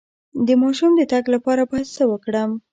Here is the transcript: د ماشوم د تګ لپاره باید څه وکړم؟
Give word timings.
د 0.45 0.47
ماشوم 0.61 0.91
د 0.95 1.01
تګ 1.11 1.25
لپاره 1.35 1.61
باید 1.69 1.87
څه 1.95 2.03
وکړم؟ 2.11 2.51